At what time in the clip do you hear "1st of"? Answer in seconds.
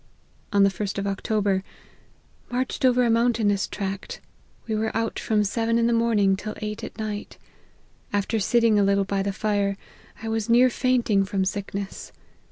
0.71-1.05